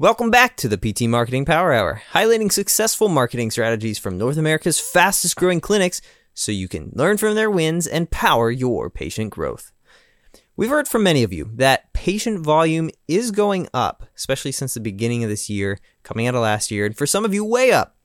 Welcome 0.00 0.30
back 0.30 0.56
to 0.58 0.68
the 0.68 0.78
PT 0.78 1.08
Marketing 1.08 1.44
Power 1.44 1.72
Hour, 1.72 2.02
highlighting 2.12 2.52
successful 2.52 3.08
marketing 3.08 3.50
strategies 3.50 3.98
from 3.98 4.16
North 4.16 4.36
America's 4.36 4.78
fastest 4.78 5.34
growing 5.34 5.60
clinics 5.60 6.00
so 6.34 6.52
you 6.52 6.68
can 6.68 6.92
learn 6.94 7.16
from 7.16 7.34
their 7.34 7.50
wins 7.50 7.84
and 7.84 8.08
power 8.08 8.48
your 8.48 8.90
patient 8.90 9.30
growth. 9.30 9.72
We've 10.56 10.70
heard 10.70 10.86
from 10.86 11.02
many 11.02 11.24
of 11.24 11.32
you 11.32 11.50
that 11.56 11.92
patient 11.94 12.38
volume 12.38 12.90
is 13.08 13.32
going 13.32 13.66
up, 13.74 14.04
especially 14.16 14.52
since 14.52 14.72
the 14.72 14.78
beginning 14.78 15.24
of 15.24 15.30
this 15.30 15.50
year, 15.50 15.80
coming 16.04 16.28
out 16.28 16.36
of 16.36 16.42
last 16.42 16.70
year, 16.70 16.86
and 16.86 16.96
for 16.96 17.04
some 17.04 17.24
of 17.24 17.34
you, 17.34 17.44
way 17.44 17.72
up. 17.72 17.96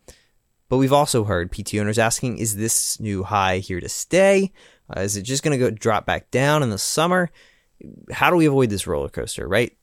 But 0.69 0.77
we've 0.77 0.91
also 0.91 1.25
heard 1.25 1.51
PT 1.51 1.75
owners 1.75 1.99
asking, 1.99 2.39
is 2.39 2.55
this 2.55 2.99
new 2.99 3.21
high 3.21 3.59
here 3.59 3.79
to 3.79 3.87
stay? 3.87 4.51
Uh, 4.89 5.01
is 5.01 5.15
it 5.15 5.21
just 5.21 5.43
going 5.43 5.55
to 5.55 5.63
go 5.63 5.69
drop 5.69 6.07
back 6.07 6.31
down 6.31 6.63
in 6.63 6.71
the 6.71 6.79
summer? 6.79 7.29
How 8.11 8.31
do 8.31 8.35
we 8.35 8.47
avoid 8.47 8.71
this 8.71 8.87
roller 8.87 9.09
coaster, 9.09 9.47
right? 9.47 9.77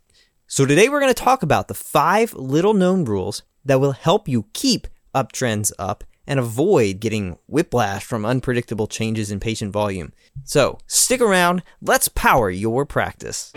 So 0.53 0.67
today 0.67 0.89
we're 0.89 0.99
going 0.99 1.15
to 1.15 1.23
talk 1.23 1.45
about 1.45 1.69
the 1.69 1.75
five 1.75 2.35
little 2.35 2.75
known 2.75 3.05
rules 3.05 3.45
that 3.65 3.79
will 3.79 3.93
help 3.93 4.27
you 4.27 4.47
keep 4.53 4.89
uptrends 5.15 5.71
up 5.79 6.03
and 6.27 6.41
avoid 6.41 6.99
getting 6.99 7.39
whiplash 7.47 8.03
from 8.03 8.27
unpredictable 8.27 8.89
changes 8.89 9.31
in 9.31 9.39
patient 9.39 9.73
volume. 9.73 10.13
So 10.43 10.81
stick 10.89 11.21
around, 11.21 11.63
let's 11.81 12.09
power 12.09 12.51
your 12.51 12.85
practice. 12.85 13.53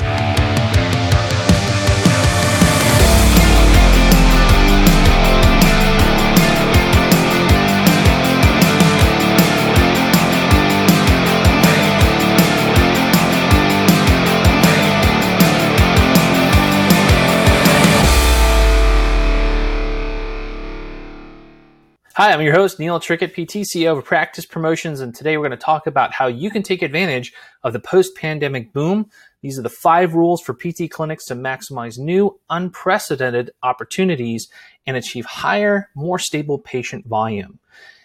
Hi, 22.24 22.32
I'm 22.32 22.40
your 22.40 22.54
host, 22.54 22.80
Neil 22.80 23.02
Trickett, 23.02 23.34
PT, 23.34 23.68
CEO 23.68 23.98
of 23.98 24.06
Practice 24.06 24.46
Promotions, 24.46 25.02
and 25.02 25.14
today 25.14 25.36
we're 25.36 25.50
going 25.50 25.60
to 25.60 25.66
talk 25.66 25.88
about 25.88 26.14
how 26.14 26.28
you 26.28 26.50
can 26.50 26.64
take 26.64 26.82
advantage 26.82 27.34
of 27.64 27.74
the 27.74 27.82
post 27.82 28.16
pandemic 28.16 28.72
boom. 28.72 29.10
These 29.42 29.60
are 29.60 29.62
the 29.62 29.68
five 29.68 30.14
rules 30.14 30.42
for 30.42 30.54
PT 30.54 30.90
clinics 30.90 31.26
to 31.26 31.36
maximize 31.36 32.00
new, 32.00 32.40
unprecedented 32.50 33.52
opportunities 33.62 34.48
and 34.88 34.96
achieve 34.96 35.26
higher, 35.26 35.90
more 35.96 36.18
stable 36.18 36.60
patient 36.60 37.06
volume. 37.08 37.60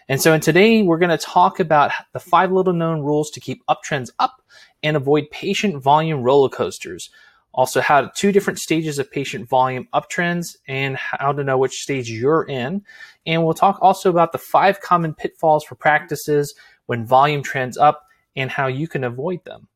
And 0.09 0.21
so, 0.21 0.33
in 0.33 0.41
today, 0.41 0.83
we're 0.83 0.99
going 0.99 1.17
to 1.17 1.25
talk 1.25 1.61
about 1.61 1.91
the 2.11 2.19
five 2.19 2.51
little 2.51 2.73
known 2.73 2.99
rules 2.99 3.31
to 3.31 3.39
keep 3.39 3.65
uptrends 3.67 4.09
up 4.19 4.41
and 4.83 4.97
avoid 4.97 5.31
patient 5.31 5.81
volume 5.81 6.23
roller 6.23 6.49
coasters 6.49 7.09
also 7.53 7.81
how 7.81 8.01
to, 8.01 8.11
two 8.15 8.31
different 8.31 8.59
stages 8.59 8.99
of 8.99 9.11
patient 9.11 9.49
volume 9.49 9.87
uptrends 9.93 10.55
and 10.67 10.95
how 10.95 11.31
to 11.31 11.43
know 11.43 11.57
which 11.57 11.81
stage 11.81 12.09
you're 12.09 12.43
in. 12.43 12.83
And 13.25 13.43
we'll 13.43 13.53
talk 13.53 13.79
also 13.81 14.09
about 14.09 14.31
the 14.31 14.37
five 14.37 14.81
common 14.81 15.13
pitfalls 15.13 15.63
for 15.63 15.75
practices 15.75 16.53
when 16.85 17.05
volume 17.05 17.43
trends 17.43 17.77
up 17.77 18.07
and 18.35 18.49
how 18.49 18.67
you 18.67 18.87
can 18.87 19.03
avoid 19.03 19.43
them. 19.45 19.67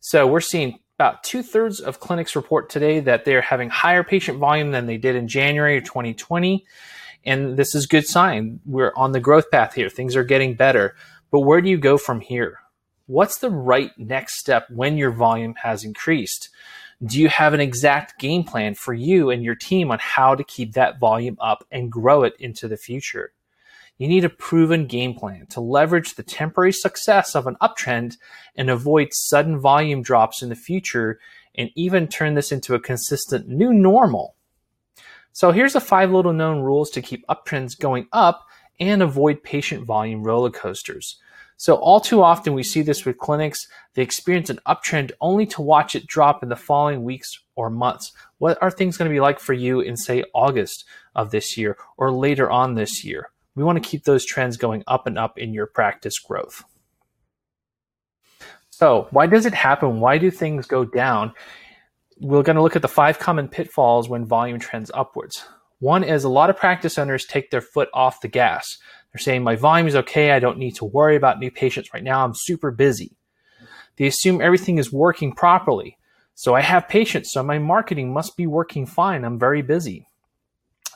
So 0.00 0.26
we're 0.26 0.40
seeing 0.40 0.78
about 0.98 1.24
two 1.24 1.42
thirds 1.42 1.80
of 1.80 2.00
clinics 2.00 2.36
report 2.36 2.68
today 2.68 3.00
that 3.00 3.24
they're 3.24 3.40
having 3.40 3.70
higher 3.70 4.04
patient 4.04 4.38
volume 4.38 4.70
than 4.70 4.86
they 4.86 4.98
did 4.98 5.16
in 5.16 5.28
January 5.28 5.78
of 5.78 5.84
2020. 5.84 6.66
And 7.24 7.56
this 7.56 7.74
is 7.74 7.86
good 7.86 8.06
sign. 8.06 8.60
We're 8.66 8.92
on 8.96 9.12
the 9.12 9.20
growth 9.20 9.50
path 9.50 9.74
here. 9.74 9.88
Things 9.88 10.16
are 10.16 10.24
getting 10.24 10.54
better. 10.54 10.94
But 11.30 11.40
where 11.40 11.60
do 11.60 11.68
you 11.68 11.78
go 11.78 11.96
from 11.96 12.20
here? 12.20 12.58
What's 13.06 13.38
the 13.38 13.50
right 13.50 13.90
next 13.98 14.38
step 14.38 14.68
when 14.70 14.96
your 14.96 15.10
volume 15.10 15.54
has 15.62 15.84
increased? 15.84 16.50
Do 17.04 17.18
you 17.18 17.28
have 17.28 17.54
an 17.54 17.60
exact 17.60 18.18
game 18.18 18.44
plan 18.44 18.74
for 18.74 18.92
you 18.92 19.30
and 19.30 19.42
your 19.42 19.54
team 19.54 19.90
on 19.90 19.98
how 20.00 20.34
to 20.34 20.44
keep 20.44 20.74
that 20.74 20.98
volume 20.98 21.36
up 21.40 21.64
and 21.70 21.90
grow 21.90 22.24
it 22.24 22.34
into 22.38 22.68
the 22.68 22.76
future? 22.76 23.32
You 23.96 24.08
need 24.08 24.24
a 24.24 24.30
proven 24.30 24.86
game 24.86 25.14
plan 25.14 25.46
to 25.50 25.60
leverage 25.60 26.14
the 26.14 26.22
temporary 26.22 26.72
success 26.72 27.34
of 27.34 27.46
an 27.46 27.56
uptrend 27.60 28.16
and 28.56 28.70
avoid 28.70 29.08
sudden 29.12 29.58
volume 29.58 30.02
drops 30.02 30.42
in 30.42 30.48
the 30.48 30.54
future 30.54 31.18
and 31.54 31.70
even 31.74 32.06
turn 32.06 32.34
this 32.34 32.52
into 32.52 32.74
a 32.74 32.80
consistent 32.80 33.48
new 33.48 33.72
normal. 33.72 34.34
So 35.32 35.52
here's 35.52 35.74
the 35.74 35.80
five 35.80 36.10
little 36.10 36.32
known 36.32 36.60
rules 36.60 36.90
to 36.90 37.02
keep 37.02 37.26
uptrends 37.26 37.78
going 37.78 38.08
up 38.12 38.46
and 38.78 39.02
avoid 39.02 39.42
patient 39.42 39.84
volume 39.84 40.22
roller 40.22 40.50
coasters. 40.50 41.18
So 41.60 41.74
all 41.74 42.00
too 42.00 42.22
often 42.22 42.54
we 42.54 42.62
see 42.62 42.80
this 42.80 43.04
with 43.04 43.18
clinics. 43.18 43.68
They 43.92 44.00
experience 44.00 44.48
an 44.48 44.60
uptrend 44.66 45.12
only 45.20 45.44
to 45.48 45.60
watch 45.60 45.94
it 45.94 46.06
drop 46.06 46.42
in 46.42 46.48
the 46.48 46.56
following 46.56 47.04
weeks 47.04 47.38
or 47.54 47.68
months. 47.68 48.12
What 48.38 48.56
are 48.62 48.70
things 48.70 48.96
going 48.96 49.10
to 49.10 49.14
be 49.14 49.20
like 49.20 49.38
for 49.38 49.52
you 49.52 49.80
in 49.80 49.98
say 49.98 50.24
August 50.32 50.86
of 51.14 51.32
this 51.32 51.58
year 51.58 51.76
or 51.98 52.12
later 52.12 52.50
on 52.50 52.76
this 52.76 53.04
year? 53.04 53.28
We 53.54 53.62
want 53.62 53.76
to 53.76 53.86
keep 53.86 54.04
those 54.04 54.24
trends 54.24 54.56
going 54.56 54.84
up 54.86 55.06
and 55.06 55.18
up 55.18 55.36
in 55.36 55.52
your 55.52 55.66
practice 55.66 56.18
growth. 56.18 56.64
So 58.70 59.08
why 59.10 59.26
does 59.26 59.44
it 59.44 59.52
happen? 59.52 60.00
Why 60.00 60.16
do 60.16 60.30
things 60.30 60.66
go 60.66 60.86
down? 60.86 61.34
We're 62.22 62.42
going 62.42 62.56
to 62.56 62.62
look 62.62 62.76
at 62.76 62.80
the 62.80 62.88
five 62.88 63.18
common 63.18 63.48
pitfalls 63.48 64.08
when 64.08 64.24
volume 64.24 64.60
trends 64.60 64.90
upwards. 64.94 65.44
One 65.80 66.04
is 66.04 66.24
a 66.24 66.30
lot 66.30 66.48
of 66.48 66.56
practice 66.56 66.96
owners 66.96 67.26
take 67.26 67.50
their 67.50 67.60
foot 67.60 67.90
off 67.92 68.22
the 68.22 68.28
gas. 68.28 68.78
They're 69.12 69.20
saying 69.20 69.42
my 69.42 69.56
volume 69.56 69.88
is 69.88 69.96
okay. 69.96 70.30
I 70.30 70.38
don't 70.38 70.58
need 70.58 70.76
to 70.76 70.84
worry 70.84 71.16
about 71.16 71.40
new 71.40 71.50
patients 71.50 71.92
right 71.92 72.02
now. 72.02 72.24
I'm 72.24 72.34
super 72.34 72.70
busy. 72.70 73.16
They 73.96 74.06
assume 74.06 74.40
everything 74.40 74.78
is 74.78 74.92
working 74.92 75.32
properly. 75.32 75.98
So 76.34 76.54
I 76.54 76.62
have 76.62 76.88
patients, 76.88 77.32
so 77.32 77.42
my 77.42 77.58
marketing 77.58 78.14
must 78.14 78.36
be 78.36 78.46
working 78.46 78.86
fine. 78.86 79.24
I'm 79.24 79.38
very 79.38 79.60
busy. 79.60 80.08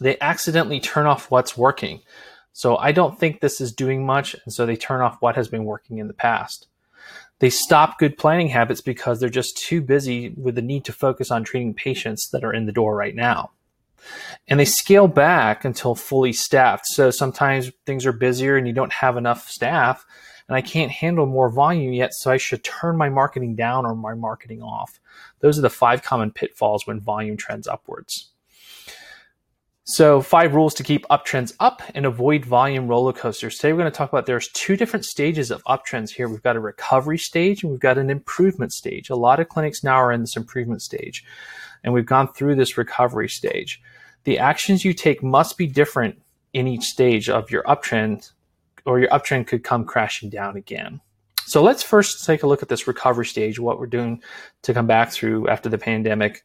They 0.01 0.17
accidentally 0.21 0.81
turn 0.81 1.07
off 1.07 1.31
what's 1.31 1.57
working. 1.57 2.01
So 2.53 2.77
I 2.77 2.93
don't 2.93 3.19
think 3.19 3.41
this 3.41 3.61
is 3.61 3.73
doing 3.73 4.07
much. 4.07 4.35
And 4.45 4.55
so 4.55 4.65
they 4.65 4.77
turn 4.77 5.03
off 5.03 5.21
what 5.21 5.37
has 5.37 5.49
been 5.49 5.65
working 5.65 5.99
in 5.99 6.07
the 6.07 6.15
past. 6.15 6.69
They 7.41 7.51
stop 7.51 7.99
good 7.99 8.17
planning 8.17 8.49
habits 8.49 8.81
because 8.81 9.21
they're 9.21 9.29
just 9.29 9.59
too 9.59 9.83
busy 9.83 10.31
with 10.31 10.55
the 10.55 10.63
need 10.63 10.85
to 10.87 10.93
focus 10.93 11.31
on 11.31 11.45
treating 11.45 11.75
patients 11.75 12.29
that 12.31 12.45
are 12.45 12.55
in 12.55 12.67
the 12.67 12.73
door 12.73 12.97
right 12.97 13.15
now 13.15 13.51
and 14.49 14.59
they 14.59 14.65
scale 14.65 15.09
back 15.09 15.65
until 15.65 15.95
fully 15.95 16.33
staffed. 16.33 16.87
So 16.87 17.11
sometimes 17.11 17.71
things 17.87 18.07
are 18.07 18.13
busier 18.13 18.57
and 18.57 18.67
you 18.67 18.73
don't 18.73 18.93
have 18.93 19.17
enough 19.17 19.49
staff 19.49 20.05
and 20.49 20.57
I 20.57 20.61
can't 20.61 20.91
handle 20.91 21.27
more 21.27 21.49
volume 21.49 21.93
yet. 21.93 22.13
So 22.15 22.31
I 22.31 22.37
should 22.37 22.65
turn 22.65 22.97
my 22.97 23.09
marketing 23.09 23.55
down 23.55 23.87
or 23.87 23.95
my 23.95 24.15
marketing 24.15 24.63
off. 24.63 25.01
Those 25.41 25.59
are 25.59 25.63
the 25.63 25.71
five 25.71 26.03
common 26.03 26.31
pitfalls 26.31 26.87
when 26.87 27.01
volume 27.01 27.37
trends 27.37 27.67
upwards. 27.67 28.31
So 29.87 30.23
five 30.23 30.55
rules 30.55 30.73
to 30.75 30.83
keep 30.83 31.07
uptrends 31.09 31.55
up 31.61 31.83
and 31.95 32.07
avoid 32.07 32.47
volume 32.47 32.89
roller 32.89 33.13
coasters. 33.13 33.57
Today 33.57 33.73
we're 33.73 33.81
going 33.81 33.93
to 33.93 33.97
talk 33.97 34.11
about 34.11 34.25
there's 34.25 34.49
two 34.49 34.79
different 34.79 35.05
stages 35.05 35.51
of 35.51 35.63
uptrends 35.65 36.09
here. 36.09 36.27
We've 36.27 36.43
got 36.43 36.57
a 36.57 36.61
recovery 36.61 37.19
stage 37.19 37.63
and 37.63 37.71
we've 37.71 37.81
got 37.81 37.99
an 37.99 38.09
improvement 38.09 38.73
stage. 38.73 39.11
A 39.11 39.15
lot 39.15 39.41
of 39.41 39.51
clinics 39.51 39.85
now 39.85 39.97
are 39.97 40.11
in 40.11 40.23
this 40.23 40.37
improvement 40.37 40.81
stage 40.81 41.23
and 41.85 41.95
we've 41.95 42.07
gone 42.07 42.33
through 42.33 42.57
this 42.57 42.77
recovery 42.77 43.29
stage 43.29 43.81
the 44.25 44.39
actions 44.39 44.85
you 44.85 44.93
take 44.93 45.23
must 45.23 45.57
be 45.57 45.67
different 45.67 46.21
in 46.53 46.67
each 46.67 46.85
stage 46.85 47.29
of 47.29 47.51
your 47.51 47.63
uptrend, 47.65 48.33
or 48.87 48.99
your 48.99 49.09
uptrend 49.11 49.47
could 49.47 49.63
come 49.63 49.85
crashing 49.85 50.31
down 50.31 50.57
again. 50.57 51.01
So 51.47 51.63
let's 51.63 51.83
first 51.83 52.25
take 52.25 52.43
a 52.43 52.47
look 52.47 52.63
at 52.63 52.69
this 52.69 52.87
recovery 52.87 53.27
stage, 53.27 53.61
what 53.61 53.79
we're 53.79 53.87
doing 53.87 54.23
to 54.63 54.73
come 54.73 54.87
back 54.87 55.13
through 55.13 55.49
after 55.49 55.69
the 55.69 55.79
pandemic. 55.79 56.45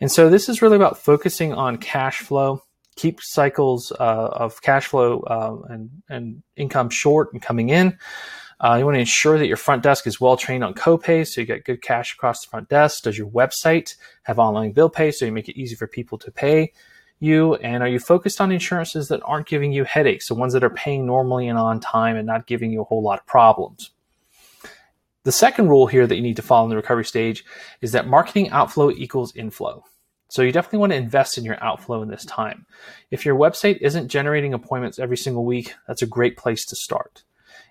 And 0.00 0.12
so 0.12 0.28
this 0.28 0.48
is 0.48 0.60
really 0.60 0.76
about 0.76 0.98
focusing 0.98 1.54
on 1.54 1.78
cash 1.78 2.18
flow, 2.18 2.62
keep 2.96 3.20
cycles 3.22 3.90
uh, 3.92 4.28
of 4.32 4.60
cash 4.60 4.86
flow 4.86 5.20
uh, 5.20 5.72
and, 5.72 5.90
and 6.10 6.42
income 6.56 6.90
short 6.90 7.32
and 7.32 7.40
coming 7.40 7.70
in. 7.70 7.96
Uh, 8.60 8.76
you 8.78 8.84
want 8.84 8.94
to 8.94 9.00
ensure 9.00 9.38
that 9.38 9.46
your 9.46 9.56
front 9.56 9.82
desk 9.82 10.06
is 10.06 10.20
well 10.20 10.36
trained 10.36 10.64
on 10.64 10.74
copay, 10.74 11.26
so 11.26 11.40
you 11.40 11.46
get 11.46 11.64
good 11.64 11.82
cash 11.82 12.14
across 12.14 12.44
the 12.44 12.50
front 12.50 12.68
desk. 12.68 13.04
Does 13.04 13.18
your 13.18 13.28
website 13.28 13.96
have 14.22 14.38
online 14.38 14.72
bill 14.72 14.88
pay, 14.88 15.10
so 15.10 15.24
you 15.24 15.32
make 15.32 15.48
it 15.48 15.60
easy 15.60 15.74
for 15.74 15.86
people 15.86 16.18
to 16.18 16.30
pay? 16.30 16.72
you? 17.24 17.54
And 17.56 17.82
are 17.82 17.88
you 17.88 17.98
focused 17.98 18.40
on 18.40 18.52
insurances 18.52 19.08
that 19.08 19.22
aren't 19.24 19.46
giving 19.46 19.72
you 19.72 19.84
headaches, 19.84 20.28
the 20.28 20.34
ones 20.34 20.52
that 20.52 20.64
are 20.64 20.70
paying 20.70 21.06
normally 21.06 21.48
and 21.48 21.58
on 21.58 21.80
time 21.80 22.16
and 22.16 22.26
not 22.26 22.46
giving 22.46 22.70
you 22.70 22.82
a 22.82 22.84
whole 22.84 23.02
lot 23.02 23.18
of 23.18 23.26
problems? 23.26 23.90
The 25.24 25.32
second 25.32 25.68
rule 25.68 25.86
here 25.86 26.06
that 26.06 26.16
you 26.16 26.22
need 26.22 26.36
to 26.36 26.42
follow 26.42 26.64
in 26.64 26.70
the 26.70 26.76
recovery 26.76 27.04
stage 27.04 27.44
is 27.80 27.92
that 27.92 28.06
marketing 28.06 28.50
outflow 28.50 28.90
equals 28.90 29.34
inflow. 29.34 29.82
So 30.28 30.42
you 30.42 30.52
definitely 30.52 30.80
want 30.80 30.92
to 30.92 30.98
invest 30.98 31.38
in 31.38 31.44
your 31.44 31.62
outflow 31.62 32.02
in 32.02 32.08
this 32.08 32.24
time. 32.24 32.66
If 33.10 33.24
your 33.24 33.36
website 33.36 33.78
isn't 33.80 34.08
generating 34.08 34.52
appointments 34.52 34.98
every 34.98 35.16
single 35.16 35.44
week, 35.44 35.74
that's 35.86 36.02
a 36.02 36.06
great 36.06 36.36
place 36.36 36.66
to 36.66 36.76
start. 36.76 37.22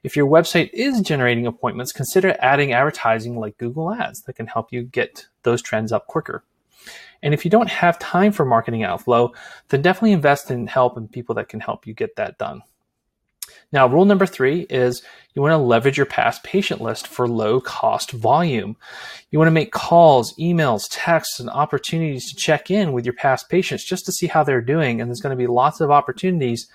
If 0.04 0.18
your 0.18 0.28
website 0.28 0.70
is 0.74 1.02
generating 1.02 1.48
appointments, 1.48 1.94
consider 1.94 2.36
adding 2.40 2.74
advertising 2.74 3.38
like 3.40 3.58
Google 3.58 3.94
Ads 3.94 4.24
that 4.24 4.36
can 4.36 4.48
help 4.48 4.74
you 4.74 4.84
get 4.84 5.28
those 5.44 5.62
trends 5.62 5.92
up 5.92 6.08
quicker. 6.08 6.44
And 7.22 7.34
if 7.34 7.46
you 7.46 7.52
don't 7.52 7.70
have 7.70 7.98
time 8.00 8.34
for 8.34 8.44
marketing 8.44 8.84
outflow, 8.84 9.32
then 9.70 9.82
definitely 9.82 10.12
invest 10.12 10.52
in 10.52 10.68
help 10.68 10.98
and 10.98 11.10
people 11.10 11.36
that 11.36 11.48
can 11.48 11.62
help 11.62 11.88
you 11.88 11.94
get 11.94 12.18
that 12.18 12.38
done. 12.38 12.64
Now, 13.72 13.88
rule 13.88 14.06
number 14.06 14.26
three 14.26 14.68
is 14.70 15.02
you 15.34 15.42
want 15.42 15.54
to 15.54 15.58
leverage 15.58 15.98
your 15.98 16.06
past 16.06 16.44
patient 16.44 16.80
list 16.80 17.08
for 17.08 17.28
low 17.28 17.60
cost 17.60 18.12
volume. 18.12 18.78
You 19.32 19.40
want 19.40 19.48
to 19.48 19.54
make 19.54 19.72
calls, 19.72 20.36
emails, 20.38 20.84
texts, 20.92 21.40
and 21.40 21.50
opportunities 21.50 22.30
to 22.30 22.36
check 22.36 22.70
in 22.70 22.92
with 22.92 23.06
your 23.06 23.16
past 23.16 23.50
patients 23.50 23.84
just 23.84 24.06
to 24.06 24.12
see 24.12 24.28
how 24.28 24.44
they're 24.44 24.62
doing. 24.62 25.02
And 25.02 25.10
there's 25.10 25.22
going 25.22 25.36
to 25.36 25.42
be 25.42 25.48
lots 25.48 25.82
of 25.82 25.90
opportunities 25.90 26.68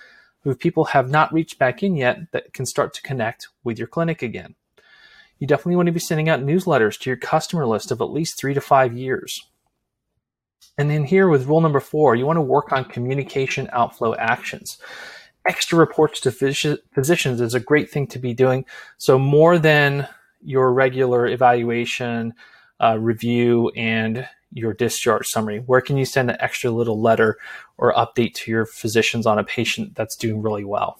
who 0.43 0.55
people 0.55 0.85
have 0.85 1.09
not 1.09 1.33
reached 1.33 1.59
back 1.59 1.83
in 1.83 1.95
yet 1.95 2.31
that 2.31 2.53
can 2.53 2.65
start 2.65 2.93
to 2.93 3.01
connect 3.01 3.47
with 3.63 3.77
your 3.77 3.87
clinic 3.87 4.21
again. 4.21 4.55
You 5.37 5.47
definitely 5.47 5.75
want 5.77 5.87
to 5.87 5.93
be 5.93 5.99
sending 5.99 6.29
out 6.29 6.41
newsletters 6.41 6.99
to 6.99 7.09
your 7.09 7.17
customer 7.17 7.65
list 7.65 7.91
of 7.91 8.01
at 8.01 8.11
least 8.11 8.37
three 8.37 8.53
to 8.53 8.61
five 8.61 8.97
years. 8.97 9.45
And 10.77 10.89
then 10.89 11.03
here 11.03 11.27
with 11.27 11.47
rule 11.47 11.61
number 11.61 11.79
four, 11.79 12.15
you 12.15 12.25
want 12.25 12.37
to 12.37 12.41
work 12.41 12.71
on 12.71 12.85
communication 12.85 13.69
outflow 13.71 14.15
actions 14.15 14.77
extra 15.49 15.77
reports 15.77 16.19
to 16.21 16.31
physicians 16.31 17.41
is 17.41 17.55
a 17.55 17.59
great 17.59 17.89
thing 17.89 18.07
to 18.07 18.19
be 18.19 18.33
doing. 18.33 18.65
So 18.97 19.17
more 19.17 19.57
than 19.57 20.07
your 20.41 20.71
regular 20.71 21.27
evaluation, 21.27 22.33
uh, 22.79 22.97
review, 22.99 23.69
and 23.75 24.27
your 24.51 24.73
discharge 24.73 25.27
summary. 25.27 25.59
Where 25.59 25.81
can 25.81 25.97
you 25.97 26.05
send 26.05 26.29
an 26.29 26.37
extra 26.39 26.71
little 26.71 27.01
letter 27.01 27.37
or 27.77 27.93
update 27.93 28.33
to 28.35 28.51
your 28.51 28.65
physicians 28.65 29.25
on 29.25 29.39
a 29.39 29.43
patient 29.43 29.95
that's 29.95 30.15
doing 30.15 30.41
really 30.41 30.63
well? 30.63 30.99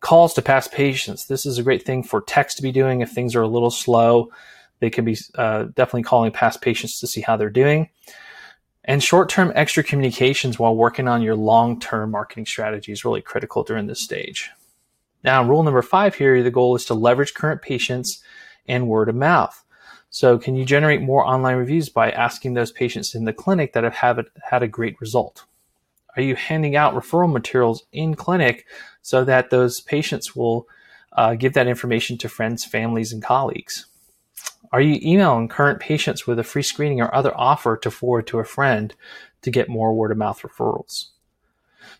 Calls 0.00 0.34
to 0.34 0.42
past 0.42 0.72
patients. 0.72 1.26
This 1.26 1.46
is 1.46 1.58
a 1.58 1.62
great 1.62 1.84
thing 1.84 2.02
for 2.02 2.20
techs 2.20 2.54
to 2.56 2.62
be 2.62 2.72
doing 2.72 3.00
if 3.00 3.10
things 3.10 3.34
are 3.34 3.42
a 3.42 3.48
little 3.48 3.70
slow. 3.70 4.30
They 4.80 4.90
can 4.90 5.04
be 5.04 5.16
uh, 5.36 5.64
definitely 5.74 6.02
calling 6.02 6.32
past 6.32 6.60
patients 6.60 6.98
to 7.00 7.06
see 7.06 7.20
how 7.20 7.36
they're 7.36 7.50
doing 7.50 7.88
and 8.84 9.02
short-term 9.02 9.52
extra 9.54 9.82
communications 9.82 10.58
while 10.58 10.74
working 10.74 11.06
on 11.06 11.22
your 11.22 11.36
long-term 11.36 12.10
marketing 12.10 12.46
strategy 12.46 12.90
is 12.90 13.04
really 13.04 13.22
critical 13.22 13.62
during 13.62 13.86
this 13.86 14.00
stage. 14.00 14.50
Now, 15.22 15.46
rule 15.46 15.62
number 15.62 15.82
five 15.82 16.16
here, 16.16 16.42
the 16.42 16.50
goal 16.50 16.74
is 16.74 16.84
to 16.86 16.94
leverage 16.94 17.34
current 17.34 17.62
patients 17.62 18.22
and 18.66 18.88
word 18.88 19.08
of 19.08 19.14
mouth. 19.14 19.62
So 20.12 20.38
can 20.38 20.56
you 20.56 20.66
generate 20.66 21.00
more 21.00 21.26
online 21.26 21.56
reviews 21.56 21.88
by 21.88 22.10
asking 22.10 22.52
those 22.52 22.70
patients 22.70 23.14
in 23.14 23.24
the 23.24 23.32
clinic 23.32 23.72
that 23.72 23.82
have 23.82 24.26
had 24.44 24.62
a 24.62 24.68
great 24.68 25.00
result? 25.00 25.46
Are 26.14 26.22
you 26.22 26.36
handing 26.36 26.76
out 26.76 26.94
referral 26.94 27.32
materials 27.32 27.84
in 27.92 28.14
clinic 28.14 28.66
so 29.00 29.24
that 29.24 29.48
those 29.48 29.80
patients 29.80 30.36
will 30.36 30.68
uh, 31.14 31.34
give 31.34 31.54
that 31.54 31.66
information 31.66 32.18
to 32.18 32.28
friends, 32.28 32.62
families, 32.62 33.10
and 33.10 33.22
colleagues? 33.22 33.86
Are 34.70 34.82
you 34.82 35.00
emailing 35.02 35.48
current 35.48 35.80
patients 35.80 36.26
with 36.26 36.38
a 36.38 36.44
free 36.44 36.62
screening 36.62 37.00
or 37.00 37.14
other 37.14 37.32
offer 37.34 37.78
to 37.78 37.90
forward 37.90 38.26
to 38.26 38.38
a 38.38 38.44
friend 38.44 38.94
to 39.40 39.50
get 39.50 39.70
more 39.70 39.94
word 39.94 40.12
of 40.12 40.18
mouth 40.18 40.42
referrals? 40.42 41.06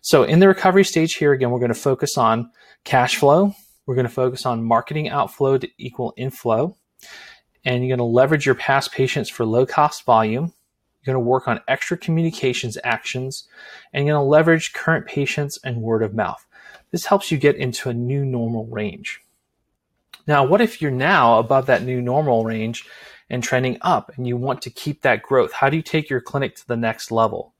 So 0.01 0.21
in 0.21 0.37
the 0.37 0.47
recovery 0.47 0.85
stage 0.85 1.15
here, 1.15 1.31
again, 1.31 1.49
we're 1.49 1.57
going 1.57 1.73
to 1.73 1.79
focus 1.79 2.15
on 2.15 2.51
cash 2.83 3.15
flow. 3.15 3.55
We're 3.87 3.95
going 3.95 4.07
to 4.07 4.13
focus 4.13 4.45
on 4.45 4.63
marketing 4.63 5.09
outflow 5.09 5.57
to 5.57 5.67
equal 5.79 6.13
inflow. 6.15 6.77
And 7.65 7.83
you're 7.83 7.95
going 7.95 8.05
to 8.05 8.15
leverage 8.15 8.45
your 8.45 8.55
past 8.55 8.91
patients 8.91 9.29
for 9.29 9.45
low 9.45 9.65
cost 9.65 10.03
volume. 10.03 10.53
You're 11.01 11.13
going 11.13 11.23
to 11.23 11.29
work 11.29 11.47
on 11.47 11.61
extra 11.67 11.97
communications 11.97 12.77
actions 12.83 13.47
and 13.93 14.05
you're 14.05 14.15
going 14.15 14.25
to 14.25 14.29
leverage 14.29 14.73
current 14.73 15.05
patients 15.05 15.59
and 15.63 15.81
word 15.81 16.03
of 16.03 16.13
mouth. 16.13 16.45
This 16.91 17.05
helps 17.05 17.31
you 17.31 17.37
get 17.37 17.55
into 17.55 17.89
a 17.89 17.93
new 17.93 18.23
normal 18.25 18.65
range. 18.67 19.21
Now, 20.27 20.45
what 20.45 20.61
if 20.61 20.81
you're 20.81 20.91
now 20.91 21.39
above 21.39 21.65
that 21.65 21.83
new 21.83 22.01
normal 22.01 22.45
range 22.45 22.85
and 23.29 23.43
trending 23.43 23.77
up 23.81 24.11
and 24.15 24.27
you 24.27 24.37
want 24.37 24.61
to 24.61 24.69
keep 24.69 25.01
that 25.01 25.23
growth? 25.23 25.51
How 25.51 25.69
do 25.69 25.75
you 25.75 25.83
take 25.83 26.09
your 26.09 26.21
clinic 26.21 26.55
to 26.57 26.67
the 26.67 26.77
next 26.77 27.11
level? 27.11 27.52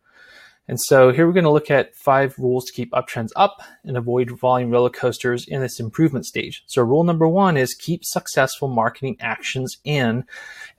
And 0.67 0.79
so 0.79 1.11
here 1.11 1.27
we're 1.27 1.33
going 1.33 1.43
to 1.43 1.51
look 1.51 1.69
at 1.69 1.95
five 1.95 2.37
rules 2.39 2.65
to 2.65 2.73
keep 2.73 2.91
uptrends 2.91 3.31
up 3.35 3.61
and 3.83 3.97
avoid 3.97 4.31
volume 4.31 4.71
roller 4.71 4.89
coasters 4.89 5.45
in 5.47 5.61
this 5.61 5.79
improvement 5.79 6.25
stage. 6.25 6.63
So 6.67 6.81
rule 6.81 7.03
number 7.03 7.27
one 7.27 7.57
is 7.57 7.73
keep 7.73 8.05
successful 8.05 8.69
marketing 8.69 9.17
actions 9.19 9.77
in 9.83 10.23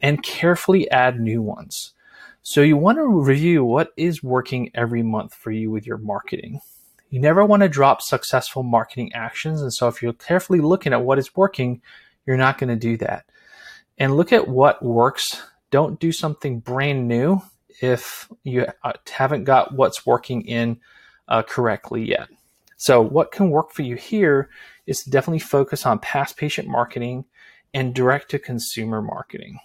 and 0.01 0.23
carefully 0.23 0.91
add 0.91 1.21
new 1.21 1.43
ones. 1.43 1.93
So 2.43 2.63
you 2.63 2.77
want 2.77 2.99
to 2.99 3.07
review 3.07 3.65
what 3.65 3.93
is 3.97 4.23
working 4.23 4.71
every 4.75 5.03
month 5.03 5.35
for 5.35 5.51
you 5.51 5.71
with 5.71 5.87
your 5.87 5.99
marketing. 5.99 6.61
You 7.11 7.21
never 7.21 7.45
want 7.45 7.63
to 7.63 7.69
drop 7.69 8.01
successful 8.01 8.63
marketing 8.63 9.13
actions. 9.13 9.61
And 9.61 9.73
so 9.73 9.89
if 9.89 10.03
you're 10.03 10.15
carefully 10.15 10.61
looking 10.61 10.93
at 10.93 11.03
what 11.03 11.19
is 11.19 11.37
working, 11.37 11.81
you're 12.27 12.37
not 12.37 12.59
going 12.59 12.69
to 12.69 12.77
do 12.77 12.97
that. 12.99 13.27
And 13.99 14.17
look 14.17 14.33
at 14.33 14.49
what 14.49 14.83
works. 14.83 15.43
Don't 15.71 16.01
do 16.01 16.11
something 16.11 16.61
brand 16.61 17.07
new 17.07 17.41
if 17.81 18.29
you 18.43 18.67
uh, 18.83 18.93
haven't 19.11 19.45
got 19.45 19.75
what's 19.75 20.07
working 20.07 20.43
in 20.43 20.81
uh, 21.29 21.43
correctly 21.43 22.09
yet. 22.09 22.29
So 22.77 23.01
what 23.01 23.33
can 23.33 23.51
work 23.51 23.73
for 23.73 23.83
you 23.83 23.97
here 23.97 24.51
is 24.87 25.03
definitely 25.03 25.39
focus 25.39 25.87
on 25.87 25.99
past 25.99 26.37
patient 26.37 26.69
marketing 26.69 27.25
and 27.73 27.95
direct 27.95 28.31
to 28.31 28.39
consumer 28.39 29.01
marketing. 29.01 29.59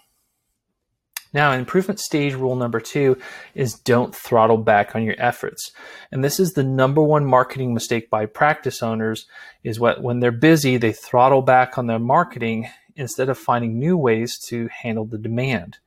Now, 1.31 1.51
improvement 1.51 1.99
stage 1.99 2.33
rule 2.33 2.55
number 2.55 2.79
two 2.79 3.17
is 3.53 3.75
don't 3.75 4.15
throttle 4.15 4.57
back 4.57 4.95
on 4.95 5.03
your 5.03 5.15
efforts. 5.19 5.71
And 6.11 6.23
this 6.23 6.39
is 6.39 6.53
the 6.53 6.63
number 6.63 7.03
one 7.03 7.25
marketing 7.25 7.73
mistake 7.73 8.09
by 8.09 8.25
practice 8.25 8.81
owners 8.81 9.27
is 9.63 9.79
what 9.79 10.01
when 10.01 10.19
they're 10.19 10.31
busy, 10.31 10.77
they 10.77 10.91
throttle 10.91 11.43
back 11.43 11.77
on 11.77 11.85
their 11.85 11.99
marketing 11.99 12.67
instead 12.95 13.29
of 13.29 13.37
finding 13.37 13.77
new 13.77 13.95
ways 13.95 14.39
to 14.47 14.69
handle 14.69 15.05
the 15.05 15.19
demand. 15.19 15.77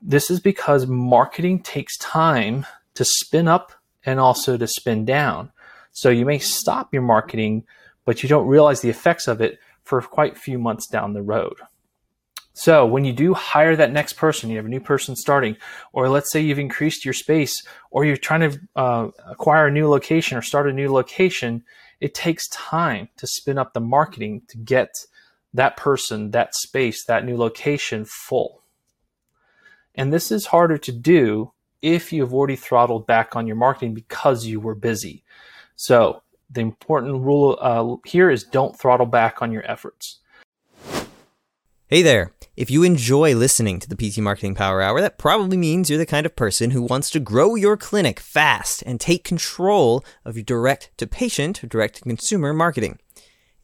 This 0.00 0.30
is 0.30 0.40
because 0.40 0.86
marketing 0.86 1.60
takes 1.60 1.96
time 1.98 2.66
to 2.94 3.04
spin 3.04 3.48
up 3.48 3.72
and 4.04 4.20
also 4.20 4.56
to 4.56 4.66
spin 4.66 5.04
down. 5.04 5.50
So 5.90 6.10
you 6.10 6.24
may 6.24 6.38
stop 6.38 6.92
your 6.92 7.02
marketing, 7.02 7.64
but 8.04 8.22
you 8.22 8.28
don't 8.28 8.46
realize 8.46 8.80
the 8.80 8.90
effects 8.90 9.26
of 9.26 9.40
it 9.40 9.58
for 9.82 10.00
quite 10.00 10.36
a 10.36 10.40
few 10.40 10.58
months 10.58 10.86
down 10.86 11.14
the 11.14 11.22
road. 11.22 11.56
So 12.52 12.86
when 12.86 13.04
you 13.04 13.12
do 13.12 13.34
hire 13.34 13.76
that 13.76 13.92
next 13.92 14.14
person, 14.14 14.50
you 14.50 14.56
have 14.56 14.66
a 14.66 14.68
new 14.68 14.80
person 14.80 15.14
starting, 15.14 15.56
or 15.92 16.08
let's 16.08 16.32
say 16.32 16.40
you've 16.40 16.58
increased 16.58 17.04
your 17.04 17.14
space, 17.14 17.54
or 17.90 18.04
you're 18.04 18.16
trying 18.16 18.50
to 18.50 18.60
uh, 18.76 19.08
acquire 19.26 19.68
a 19.68 19.70
new 19.70 19.88
location 19.88 20.36
or 20.36 20.42
start 20.42 20.68
a 20.68 20.72
new 20.72 20.92
location, 20.92 21.64
it 22.00 22.14
takes 22.14 22.48
time 22.48 23.08
to 23.16 23.26
spin 23.26 23.58
up 23.58 23.74
the 23.74 23.80
marketing 23.80 24.42
to 24.48 24.58
get 24.58 24.90
that 25.54 25.76
person, 25.76 26.32
that 26.32 26.54
space, 26.54 27.04
that 27.06 27.24
new 27.24 27.36
location 27.36 28.04
full. 28.04 28.62
And 29.94 30.12
this 30.12 30.30
is 30.30 30.46
harder 30.46 30.78
to 30.78 30.92
do 30.92 31.52
if 31.82 32.12
you've 32.12 32.34
already 32.34 32.56
throttled 32.56 33.06
back 33.06 33.36
on 33.36 33.46
your 33.46 33.56
marketing 33.56 33.94
because 33.94 34.46
you 34.46 34.60
were 34.60 34.74
busy. 34.74 35.24
So 35.76 36.22
the 36.50 36.60
important 36.60 37.22
rule 37.22 37.58
uh, 37.60 38.08
here 38.08 38.30
is 38.30 38.44
don't 38.44 38.78
throttle 38.78 39.06
back 39.06 39.42
on 39.42 39.52
your 39.52 39.68
efforts. 39.70 40.18
Hey 41.86 42.02
there. 42.02 42.32
If 42.54 42.70
you 42.70 42.82
enjoy 42.82 43.34
listening 43.34 43.78
to 43.78 43.88
the 43.88 43.96
PT 43.96 44.18
Marketing 44.18 44.54
Power 44.54 44.82
Hour, 44.82 45.00
that 45.00 45.16
probably 45.16 45.56
means 45.56 45.88
you're 45.88 45.98
the 45.98 46.04
kind 46.04 46.26
of 46.26 46.34
person 46.34 46.72
who 46.72 46.82
wants 46.82 47.08
to 47.10 47.20
grow 47.20 47.54
your 47.54 47.76
clinic 47.76 48.18
fast 48.18 48.82
and 48.84 49.00
take 49.00 49.22
control 49.22 50.04
of 50.24 50.36
your 50.36 50.42
direct 50.42 50.90
to 50.98 51.06
patient 51.06 51.60
direct 51.68 51.94
to 51.94 52.02
consumer 52.02 52.52
marketing. 52.52 52.98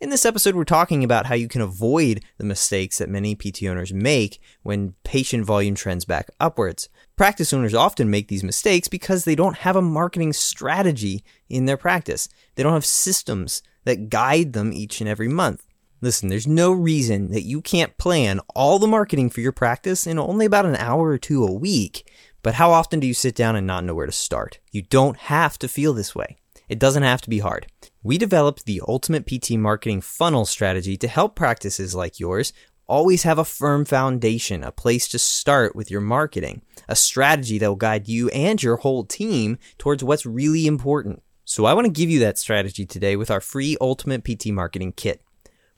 In 0.04 0.10
this 0.10 0.26
episode, 0.26 0.54
we're 0.54 0.64
talking 0.64 1.02
about 1.02 1.24
how 1.24 1.34
you 1.34 1.48
can 1.48 1.62
avoid 1.62 2.22
the 2.36 2.44
mistakes 2.44 2.98
that 2.98 3.08
many 3.08 3.34
PT 3.34 3.62
owners 3.62 3.94
make 3.94 4.38
when 4.62 4.92
patient 5.02 5.46
volume 5.46 5.74
trends 5.74 6.04
back 6.04 6.28
upwards. 6.38 6.90
Practice 7.16 7.54
owners 7.54 7.72
often 7.72 8.10
make 8.10 8.28
these 8.28 8.44
mistakes 8.44 8.86
because 8.86 9.24
they 9.24 9.34
don't 9.34 9.56
have 9.56 9.76
a 9.76 9.80
marketing 9.80 10.34
strategy 10.34 11.24
in 11.48 11.64
their 11.64 11.78
practice. 11.78 12.28
They 12.54 12.62
don't 12.62 12.74
have 12.74 12.84
systems 12.84 13.62
that 13.84 14.10
guide 14.10 14.52
them 14.52 14.74
each 14.74 15.00
and 15.00 15.08
every 15.08 15.28
month. 15.28 15.64
Listen, 16.02 16.28
there's 16.28 16.46
no 16.46 16.70
reason 16.70 17.30
that 17.30 17.44
you 17.44 17.62
can't 17.62 17.96
plan 17.96 18.40
all 18.54 18.78
the 18.78 18.86
marketing 18.86 19.30
for 19.30 19.40
your 19.40 19.52
practice 19.52 20.06
in 20.06 20.18
only 20.18 20.44
about 20.44 20.66
an 20.66 20.76
hour 20.76 21.08
or 21.08 21.16
two 21.16 21.46
a 21.46 21.50
week. 21.50 22.12
But 22.42 22.56
how 22.56 22.72
often 22.72 23.00
do 23.00 23.06
you 23.06 23.14
sit 23.14 23.34
down 23.34 23.56
and 23.56 23.66
not 23.66 23.84
know 23.84 23.94
where 23.94 24.04
to 24.04 24.12
start? 24.12 24.58
You 24.70 24.82
don't 24.82 25.16
have 25.16 25.58
to 25.60 25.66
feel 25.66 25.94
this 25.94 26.14
way. 26.14 26.36
It 26.68 26.78
doesn't 26.78 27.04
have 27.04 27.22
to 27.22 27.30
be 27.30 27.38
hard. 27.38 27.68
We 28.04 28.18
developed 28.18 28.66
the 28.66 28.82
ultimate 28.86 29.26
PT 29.26 29.52
marketing 29.52 30.02
funnel 30.02 30.44
strategy 30.44 30.98
to 30.98 31.08
help 31.08 31.34
practices 31.34 31.94
like 31.94 32.20
yours 32.20 32.52
always 32.86 33.22
have 33.22 33.38
a 33.38 33.46
firm 33.46 33.86
foundation, 33.86 34.62
a 34.62 34.70
place 34.70 35.08
to 35.08 35.18
start 35.18 35.74
with 35.74 35.90
your 35.90 36.02
marketing, 36.02 36.60
a 36.86 36.96
strategy 36.96 37.56
that 37.56 37.66
will 37.66 37.76
guide 37.76 38.06
you 38.06 38.28
and 38.28 38.62
your 38.62 38.76
whole 38.76 39.04
team 39.04 39.58
towards 39.78 40.04
what's 40.04 40.26
really 40.26 40.66
important. 40.66 41.22
So 41.46 41.64
I 41.64 41.72
want 41.72 41.86
to 41.86 41.90
give 41.90 42.10
you 42.10 42.18
that 42.20 42.36
strategy 42.36 42.84
today 42.84 43.16
with 43.16 43.30
our 43.30 43.40
free 43.40 43.74
ultimate 43.80 44.22
PT 44.22 44.48
marketing 44.48 44.92
kit. 44.92 45.22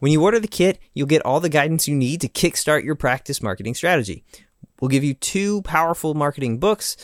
When 0.00 0.10
you 0.10 0.20
order 0.24 0.40
the 0.40 0.48
kit, 0.48 0.80
you'll 0.94 1.06
get 1.06 1.24
all 1.24 1.38
the 1.38 1.48
guidance 1.48 1.86
you 1.86 1.94
need 1.94 2.20
to 2.22 2.28
kickstart 2.28 2.82
your 2.82 2.96
practice 2.96 3.40
marketing 3.40 3.76
strategy. 3.76 4.24
We'll 4.80 4.88
give 4.88 5.04
you 5.04 5.14
two 5.14 5.62
powerful 5.62 6.14
marketing 6.14 6.58
books, 6.58 6.96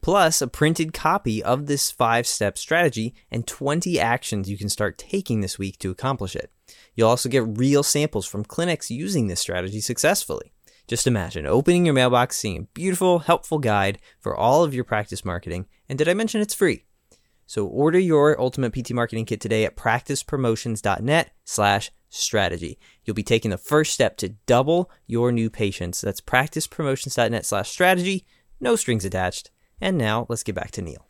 plus 0.00 0.40
a 0.40 0.48
printed 0.48 0.92
copy 0.92 1.42
of 1.42 1.66
this 1.66 1.90
five 1.90 2.26
step 2.26 2.56
strategy 2.56 3.14
and 3.30 3.46
20 3.46 3.98
actions 3.98 4.48
you 4.48 4.56
can 4.56 4.68
start 4.68 4.98
taking 4.98 5.40
this 5.40 5.58
week 5.58 5.78
to 5.78 5.90
accomplish 5.90 6.34
it. 6.34 6.52
You'll 6.94 7.08
also 7.08 7.28
get 7.28 7.58
real 7.58 7.82
samples 7.82 8.26
from 8.26 8.44
clinics 8.44 8.90
using 8.90 9.26
this 9.26 9.40
strategy 9.40 9.80
successfully. 9.80 10.52
Just 10.86 11.06
imagine 11.06 11.46
opening 11.46 11.84
your 11.84 11.94
mailbox, 11.94 12.36
seeing 12.36 12.56
a 12.56 12.62
beautiful, 12.74 13.20
helpful 13.20 13.58
guide 13.58 13.98
for 14.18 14.36
all 14.36 14.64
of 14.64 14.74
your 14.74 14.84
practice 14.84 15.24
marketing. 15.24 15.66
And 15.88 15.96
did 15.96 16.08
I 16.08 16.14
mention 16.14 16.40
it's 16.40 16.54
free? 16.54 16.84
So 17.46 17.66
order 17.66 17.98
your 17.98 18.40
Ultimate 18.40 18.72
PT 18.72 18.92
Marketing 18.92 19.24
Kit 19.24 19.40
today 19.40 19.64
at 19.64 19.76
practicepromotions.net 19.76 21.30
slash 21.44 21.90
strategy. 22.08 22.78
You'll 23.04 23.14
be 23.14 23.22
taking 23.22 23.50
the 23.50 23.58
first 23.58 23.92
step 23.92 24.16
to 24.18 24.30
double 24.46 24.90
your 25.06 25.32
new 25.32 25.50
patients. 25.50 26.00
That's 26.00 26.20
practicepromotions.net 26.20 27.46
slash 27.46 27.70
strategy. 27.70 28.26
No 28.60 28.76
strings 28.76 29.04
attached. 29.04 29.50
And 29.80 29.96
now 29.96 30.26
let's 30.28 30.42
get 30.42 30.54
back 30.54 30.70
to 30.72 30.82
Neil. 30.82 31.06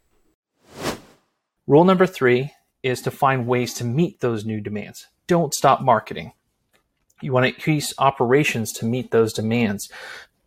Rule 1.67 1.85
number 1.85 2.07
three 2.07 2.53
is 2.83 3.03
to 3.03 3.11
find 3.11 3.47
ways 3.47 3.75
to 3.75 3.85
meet 3.85 4.21
those 4.21 4.45
new 4.45 4.61
demands. 4.61 5.07
Don't 5.27 5.55
stop 5.55 5.81
marketing. 5.81 6.33
You 7.21 7.33
want 7.33 7.45
to 7.45 7.55
increase 7.55 7.93
operations 7.99 8.73
to 8.75 8.87
meet 8.87 9.11
those 9.11 9.33
demands. 9.33 9.89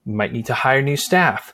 You 0.06 0.14
might 0.14 0.34
need 0.34 0.46
to 0.48 0.54
hire 0.54 0.82
new 0.82 0.98
staff. 0.98 1.54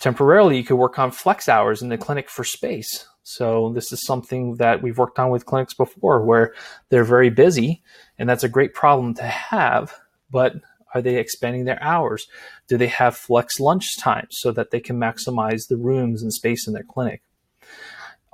Temporarily, 0.00 0.56
you 0.56 0.64
could 0.64 0.76
work 0.76 0.98
on 0.98 1.10
flex 1.10 1.48
hours 1.48 1.82
in 1.82 1.90
the 1.90 1.98
clinic 1.98 2.30
for 2.30 2.42
space. 2.42 3.06
So 3.22 3.72
this 3.74 3.92
is 3.92 4.04
something 4.04 4.56
that 4.56 4.82
we've 4.82 4.98
worked 4.98 5.18
on 5.18 5.30
with 5.30 5.46
clinics 5.46 5.74
before 5.74 6.24
where 6.24 6.54
they're 6.88 7.04
very 7.04 7.30
busy 7.30 7.82
and 8.18 8.28
that's 8.28 8.44
a 8.44 8.48
great 8.48 8.74
problem 8.74 9.14
to 9.14 9.22
have, 9.22 9.94
but 10.30 10.54
are 10.94 11.02
they 11.02 11.16
expanding 11.16 11.64
their 11.64 11.82
hours? 11.82 12.26
Do 12.68 12.76
they 12.76 12.86
have 12.86 13.16
flex 13.16 13.60
lunch 13.60 13.98
times 13.98 14.36
so 14.38 14.52
that 14.52 14.70
they 14.70 14.80
can 14.80 14.96
maximize 14.96 15.68
the 15.68 15.76
rooms 15.76 16.22
and 16.22 16.32
space 16.32 16.66
in 16.66 16.72
their 16.72 16.84
clinic? 16.84 17.22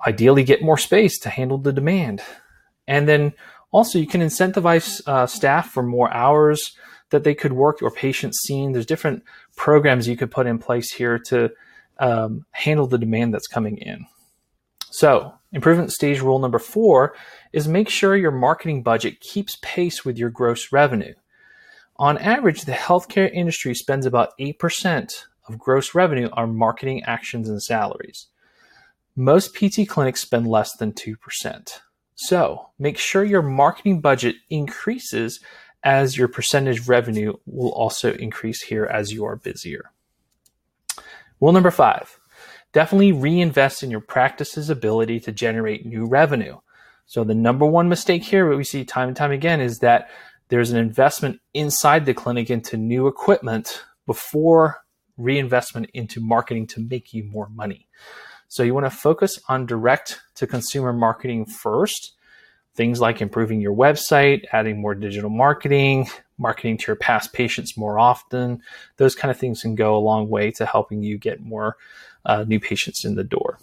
Ideally, 0.06 0.44
get 0.44 0.62
more 0.62 0.78
space 0.78 1.18
to 1.20 1.30
handle 1.30 1.58
the 1.58 1.72
demand. 1.72 2.22
And 2.86 3.08
then 3.08 3.32
also, 3.72 3.98
you 3.98 4.06
can 4.06 4.20
incentivize 4.20 5.00
uh, 5.06 5.26
staff 5.26 5.70
for 5.70 5.82
more 5.82 6.12
hours 6.12 6.76
that 7.10 7.24
they 7.24 7.34
could 7.34 7.52
work 7.52 7.82
or 7.82 7.90
patients 7.90 8.40
seen. 8.40 8.72
There's 8.72 8.86
different 8.86 9.22
programs 9.56 10.08
you 10.08 10.16
could 10.16 10.30
put 10.30 10.46
in 10.46 10.58
place 10.58 10.92
here 10.92 11.18
to 11.26 11.50
um, 11.98 12.46
handle 12.50 12.86
the 12.86 12.98
demand 12.98 13.34
that's 13.34 13.46
coming 13.46 13.78
in. 13.78 14.06
So, 14.90 15.34
improvement 15.52 15.92
stage 15.92 16.20
rule 16.20 16.40
number 16.40 16.58
four 16.58 17.14
is 17.52 17.68
make 17.68 17.88
sure 17.88 18.16
your 18.16 18.32
marketing 18.32 18.82
budget 18.82 19.20
keeps 19.20 19.56
pace 19.62 20.04
with 20.04 20.18
your 20.18 20.30
gross 20.30 20.72
revenue. 20.72 21.14
On 22.00 22.16
average, 22.16 22.62
the 22.62 22.72
healthcare 22.72 23.30
industry 23.30 23.74
spends 23.74 24.06
about 24.06 24.32
8% 24.40 25.24
of 25.46 25.58
gross 25.58 25.94
revenue 25.94 26.30
on 26.32 26.56
marketing 26.56 27.02
actions 27.04 27.46
and 27.46 27.62
salaries. 27.62 28.28
Most 29.14 29.54
PT 29.54 29.86
clinics 29.86 30.22
spend 30.22 30.46
less 30.46 30.74
than 30.74 30.94
2%. 30.94 31.16
So, 32.14 32.70
make 32.78 32.96
sure 32.96 33.22
your 33.22 33.42
marketing 33.42 34.00
budget 34.00 34.36
increases 34.48 35.40
as 35.84 36.16
your 36.16 36.26
percentage 36.26 36.88
revenue 36.88 37.34
will 37.44 37.72
also 37.72 38.14
increase 38.14 38.62
here 38.62 38.86
as 38.86 39.12
you 39.12 39.26
are 39.26 39.36
busier. 39.36 39.92
Rule 41.38 41.52
number 41.52 41.70
five 41.70 42.18
definitely 42.72 43.12
reinvest 43.12 43.82
in 43.82 43.90
your 43.90 44.00
practice's 44.00 44.70
ability 44.70 45.20
to 45.20 45.32
generate 45.32 45.84
new 45.84 46.06
revenue. 46.06 46.56
So 47.04 47.24
the 47.24 47.34
number 47.34 47.66
one 47.66 47.88
mistake 47.88 48.22
here, 48.22 48.48
what 48.48 48.56
we 48.56 48.62
see 48.62 48.84
time 48.84 49.08
and 49.08 49.16
time 49.16 49.32
again, 49.32 49.60
is 49.60 49.80
that 49.80 50.08
there's 50.50 50.70
an 50.70 50.76
investment 50.76 51.40
inside 51.54 52.04
the 52.04 52.14
clinic 52.14 52.50
into 52.50 52.76
new 52.76 53.06
equipment 53.06 53.84
before 54.04 54.84
reinvestment 55.16 55.88
into 55.94 56.20
marketing 56.20 56.66
to 56.66 56.80
make 56.80 57.14
you 57.14 57.24
more 57.24 57.48
money. 57.48 57.88
So 58.48 58.64
you 58.64 58.74
want 58.74 58.86
to 58.86 58.90
focus 58.90 59.38
on 59.48 59.66
direct 59.66 60.20
to 60.34 60.46
consumer 60.46 60.92
marketing 60.92 61.46
first. 61.46 62.12
Things 62.74 63.00
like 63.00 63.20
improving 63.20 63.60
your 63.60 63.74
website, 63.74 64.44
adding 64.52 64.80
more 64.80 64.94
digital 64.94 65.30
marketing, 65.30 66.08
marketing 66.36 66.78
to 66.78 66.86
your 66.88 66.96
past 66.96 67.32
patients 67.32 67.76
more 67.76 67.98
often. 67.98 68.60
Those 68.96 69.14
kind 69.14 69.30
of 69.30 69.38
things 69.38 69.62
can 69.62 69.76
go 69.76 69.96
a 69.96 69.98
long 69.98 70.28
way 70.28 70.50
to 70.52 70.66
helping 70.66 71.02
you 71.02 71.16
get 71.16 71.40
more 71.40 71.76
uh, 72.24 72.44
new 72.46 72.58
patients 72.58 73.04
in 73.04 73.14
the 73.14 73.24
door. 73.24 73.58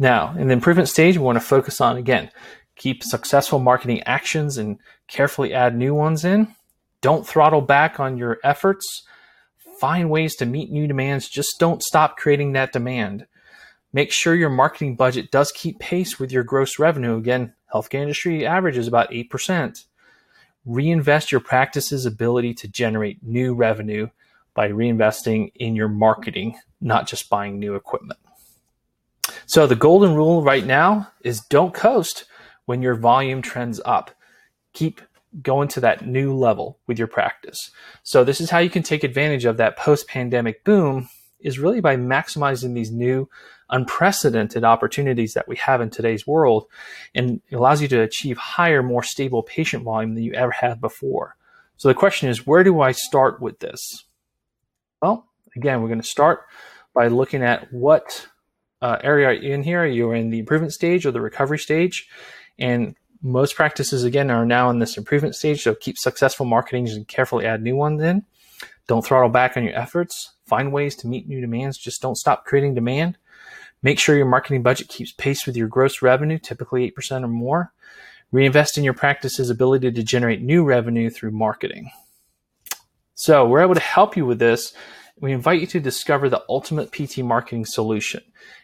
Now, 0.00 0.34
in 0.36 0.48
the 0.48 0.54
improvement 0.54 0.88
stage, 0.88 1.16
we 1.16 1.24
want 1.24 1.36
to 1.36 1.44
focus 1.44 1.80
on 1.80 1.96
again, 1.96 2.30
keep 2.78 3.02
successful 3.02 3.58
marketing 3.58 4.02
actions 4.04 4.56
and 4.56 4.78
carefully 5.08 5.52
add 5.52 5.76
new 5.76 5.94
ones 5.94 6.24
in. 6.24 6.54
Don't 7.00 7.26
throttle 7.26 7.60
back 7.60 8.00
on 8.00 8.16
your 8.16 8.38
efforts. 8.42 9.04
Find 9.78 10.10
ways 10.10 10.34
to 10.36 10.46
meet 10.46 10.70
new 10.70 10.86
demands. 10.86 11.28
Just 11.28 11.56
don't 11.58 11.82
stop 11.82 12.16
creating 12.16 12.52
that 12.52 12.72
demand. 12.72 13.26
Make 13.92 14.12
sure 14.12 14.34
your 14.34 14.50
marketing 14.50 14.96
budget 14.96 15.30
does 15.30 15.52
keep 15.52 15.78
pace 15.78 16.18
with 16.18 16.32
your 16.32 16.42
gross 16.42 16.78
revenue. 16.78 17.16
Again, 17.16 17.54
healthcare 17.72 18.02
industry 18.02 18.46
average 18.46 18.76
is 18.76 18.88
about 18.88 19.10
8%. 19.10 19.84
Reinvest 20.64 21.32
your 21.32 21.40
practice's 21.40 22.04
ability 22.04 22.54
to 22.54 22.68
generate 22.68 23.22
new 23.22 23.54
revenue 23.54 24.08
by 24.54 24.70
reinvesting 24.70 25.52
in 25.54 25.76
your 25.76 25.88
marketing, 25.88 26.58
not 26.80 27.06
just 27.06 27.30
buying 27.30 27.58
new 27.58 27.74
equipment. 27.74 28.18
So 29.46 29.66
the 29.66 29.76
golden 29.76 30.14
rule 30.14 30.42
right 30.42 30.66
now 30.66 31.10
is 31.22 31.40
don't 31.40 31.72
coast 31.72 32.24
when 32.68 32.82
your 32.82 32.94
volume 32.94 33.40
trends 33.40 33.80
up. 33.86 34.10
Keep 34.74 35.00
going 35.42 35.68
to 35.68 35.80
that 35.80 36.06
new 36.06 36.34
level 36.34 36.78
with 36.86 36.98
your 36.98 37.08
practice. 37.08 37.70
So 38.02 38.24
this 38.24 38.42
is 38.42 38.50
how 38.50 38.58
you 38.58 38.68
can 38.68 38.82
take 38.82 39.04
advantage 39.04 39.46
of 39.46 39.56
that 39.56 39.78
post-pandemic 39.78 40.64
boom 40.64 41.08
is 41.40 41.58
really 41.58 41.80
by 41.80 41.96
maximizing 41.96 42.74
these 42.74 42.90
new 42.90 43.26
unprecedented 43.70 44.64
opportunities 44.64 45.32
that 45.32 45.48
we 45.48 45.56
have 45.56 45.80
in 45.80 45.88
today's 45.88 46.26
world 46.26 46.66
and 47.14 47.40
allows 47.52 47.80
you 47.80 47.88
to 47.88 48.02
achieve 48.02 48.36
higher 48.36 48.82
more 48.82 49.02
stable 49.02 49.42
patient 49.42 49.82
volume 49.82 50.14
than 50.14 50.24
you 50.24 50.34
ever 50.34 50.50
had 50.50 50.78
before. 50.78 51.36
So 51.78 51.88
the 51.88 51.94
question 51.94 52.28
is 52.28 52.46
where 52.46 52.64
do 52.64 52.82
I 52.82 52.92
start 52.92 53.40
with 53.40 53.60
this? 53.60 54.04
Well, 55.00 55.26
again, 55.56 55.80
we're 55.80 55.88
going 55.88 56.02
to 56.02 56.06
start 56.06 56.40
by 56.94 57.08
looking 57.08 57.42
at 57.42 57.72
what 57.72 58.26
uh, 58.82 58.98
area 59.02 59.28
are 59.28 59.32
you 59.32 59.54
in 59.54 59.62
here. 59.62 59.86
You're 59.86 60.14
in 60.14 60.30
the 60.30 60.38
improvement 60.38 60.74
stage 60.74 61.06
or 61.06 61.12
the 61.12 61.20
recovery 61.20 61.58
stage. 61.58 62.08
And 62.58 62.96
most 63.22 63.56
practices, 63.56 64.04
again, 64.04 64.30
are 64.30 64.46
now 64.46 64.70
in 64.70 64.78
this 64.78 64.96
improvement 64.96 65.34
stage. 65.34 65.62
So 65.62 65.74
keep 65.74 65.98
successful 65.98 66.46
marketing 66.46 66.88
and 66.88 67.06
carefully 67.06 67.46
add 67.46 67.62
new 67.62 67.76
ones 67.76 68.02
in. 68.02 68.24
Don't 68.86 69.04
throttle 69.04 69.28
back 69.28 69.56
on 69.56 69.64
your 69.64 69.76
efforts. 69.76 70.34
Find 70.46 70.72
ways 70.72 70.96
to 70.96 71.06
meet 71.06 71.28
new 71.28 71.40
demands. 71.40 71.76
Just 71.76 72.00
don't 72.00 72.16
stop 72.16 72.44
creating 72.44 72.74
demand. 72.74 73.18
Make 73.82 73.98
sure 73.98 74.16
your 74.16 74.26
marketing 74.26 74.62
budget 74.62 74.88
keeps 74.88 75.12
pace 75.12 75.46
with 75.46 75.56
your 75.56 75.68
gross 75.68 76.02
revenue, 76.02 76.38
typically 76.38 76.90
8% 76.90 77.22
or 77.22 77.28
more. 77.28 77.72
Reinvest 78.32 78.76
in 78.76 78.84
your 78.84 78.94
practice's 78.94 79.50
ability 79.50 79.92
to 79.92 80.02
generate 80.02 80.42
new 80.42 80.64
revenue 80.64 81.10
through 81.10 81.30
marketing. 81.30 81.90
So 83.14 83.46
we're 83.46 83.62
able 83.62 83.74
to 83.74 83.80
help 83.80 84.16
you 84.16 84.26
with 84.26 84.38
this. 84.38 84.72
We 85.20 85.32
invite 85.32 85.60
you 85.60 85.66
to 85.68 85.80
discover 85.80 86.28
the 86.28 86.44
ultimate 86.48 86.92
PT 86.92 87.18
marketing 87.18 87.66
solution. 87.66 88.22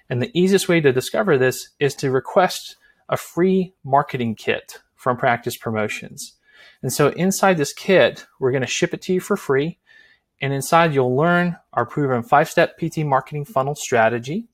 And 0.08 0.22
the 0.22 0.30
easiest 0.38 0.68
way 0.68 0.80
to 0.80 0.92
discover 0.92 1.38
this 1.38 1.70
is 1.80 1.94
to 1.96 2.10
request 2.10 2.76
a 3.08 3.16
free 3.16 3.74
marketing 3.84 4.34
kit 4.34 4.78
from 4.94 5.16
Practice 5.16 5.56
Promotions. 5.56 6.34
And 6.82 6.92
so 6.92 7.08
inside 7.08 7.56
this 7.56 7.72
kit, 7.72 8.26
we're 8.38 8.50
going 8.50 8.62
to 8.62 8.66
ship 8.66 8.94
it 8.94 9.02
to 9.02 9.14
you 9.14 9.20
for 9.20 9.36
free. 9.36 9.78
And 10.40 10.52
inside, 10.52 10.94
you'll 10.94 11.16
learn 11.16 11.56
our 11.72 11.86
proven 11.86 12.22
five 12.22 12.50
step 12.50 12.78
PT 12.78 12.98
marketing 12.98 13.44
funnel 13.44 13.74
strategy, 13.74 14.48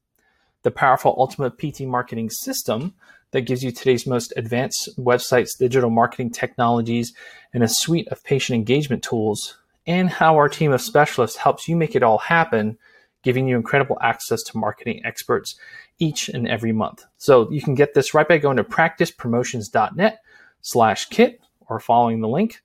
the 0.63 0.71
powerful 0.71 1.15
ultimate 1.19 1.59
PT 1.59 1.83
marketing 1.83 2.31
system 2.31 2.95
that 3.33 3.43
gives 3.43 3.63
you 3.63 3.71
today's 3.71 4.07
most 4.07 4.33
advanced 4.37 4.91
websites, 4.99 5.59
digital 5.59 5.91
marketing 5.91 6.31
technologies, 6.31 7.13
and 7.53 7.63
a 7.63 7.69
suite 7.69 8.09
of 8.09 8.23
patient 8.25 8.57
engagement 8.57 9.03
tools 9.03 9.57
and 9.87 10.11
how 10.11 10.37
our 10.37 10.49
team 10.49 10.73
of 10.73 10.81
specialists 10.81 11.39
helps 11.39 11.69
you 11.69 11.77
make 11.77 11.97
it 11.97 12.03
all 12.03 12.19
happen, 12.19 12.79
giving 13.23 13.49
you 13.49 13.57
incredible 13.57 13.99
access 14.01 14.43
to 14.45 14.59
marketing 14.59 15.03
experts 15.05 15.57
each 15.99 16.29
and 16.29 16.49
every 16.49 16.73
month. 16.73 17.05
So 17.19 17.51
you 17.51 17.61
can 17.61 17.75
get 17.75 17.95
this 17.95 18.15
right 18.15 18.27
by 18.27 18.39
going 18.39 18.57
to 18.57 18.65
practicepromotions.net 18.65 20.19
slash 20.63 21.07
kit 21.07 21.41
or 21.69 21.81
following 21.81 22.21
the 22.21 22.29
link. 22.29 22.63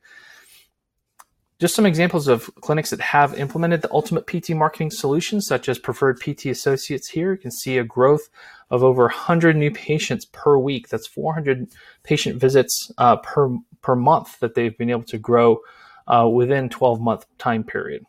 Just 1.57 1.75
some 1.75 1.85
examples 1.85 2.27
of 2.27 2.49
clinics 2.61 2.89
that 2.89 2.99
have 2.99 3.39
implemented 3.39 3.81
the 3.81 3.91
ultimate 3.91 4.27
PT 4.27 4.49
marketing 4.49 4.91
solution, 4.91 5.39
such 5.39 5.69
as 5.69 5.79
Preferred 5.79 6.19
PT 6.19 6.47
Associates 6.47 7.07
here. 7.07 7.31
You 7.31 7.37
can 7.37 7.51
see 7.51 7.77
a 7.77 7.83
growth 7.83 8.27
of 8.69 8.83
over 8.83 9.03
100 9.03 9.55
new 9.55 9.71
patients 9.71 10.25
per 10.25 10.57
week. 10.57 10.89
That's 10.89 11.07
400 11.07 11.67
patient 12.03 12.41
visits 12.41 12.91
uh, 12.97 13.17
per, 13.17 13.55
per 13.81 13.95
month 13.95 14.37
that 14.39 14.55
they've 14.55 14.77
been 14.77 14.89
able 14.89 15.03
to 15.03 15.17
grow 15.17 15.59
uh, 16.07 16.27
within 16.27 16.67
12 16.67 16.99
month 16.99 17.25
time 17.37 17.63
period. 17.63 18.05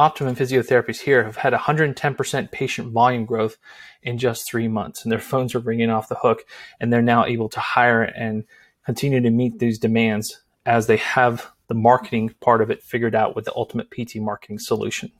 Optimum 0.00 0.34
Physiotherapies 0.34 1.00
here 1.00 1.24
have 1.24 1.36
had 1.36 1.52
110% 1.52 2.50
patient 2.50 2.90
volume 2.90 3.26
growth 3.26 3.58
in 4.02 4.16
just 4.16 4.48
three 4.48 4.66
months, 4.66 5.02
and 5.02 5.12
their 5.12 5.18
phones 5.18 5.54
are 5.54 5.58
ringing 5.58 5.90
off 5.90 6.08
the 6.08 6.14
hook, 6.14 6.46
and 6.80 6.90
they're 6.90 7.02
now 7.02 7.26
able 7.26 7.50
to 7.50 7.60
hire 7.60 8.04
and 8.04 8.44
continue 8.86 9.20
to 9.20 9.28
meet 9.28 9.58
these 9.58 9.78
demands 9.78 10.40
as 10.64 10.86
they 10.86 10.96
have 10.96 11.50
the 11.68 11.74
marketing 11.74 12.34
part 12.40 12.62
of 12.62 12.70
it 12.70 12.82
figured 12.82 13.14
out 13.14 13.36
with 13.36 13.44
the 13.44 13.52
ultimate 13.54 13.90
PT 13.90 14.16
marketing 14.16 14.58
solution. 14.58 15.12